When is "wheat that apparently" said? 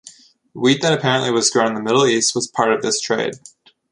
0.55-1.29